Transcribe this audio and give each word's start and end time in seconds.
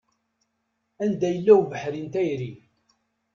Anda 1.03 1.27
yella 1.33 1.53
ubeḥri 1.59 2.01
n 2.03 2.07
tayri. 2.13 2.51